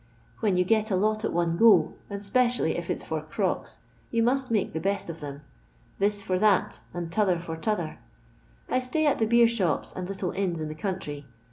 [0.39, 3.77] When you get a lot at one go, and 'specially if it 's for crocks,
[4.09, 5.41] you must make the best of tbem.
[5.99, 7.99] This for that, and t'other for t'other.
[8.67, 11.27] I stay at the beer shops and little inns in the country.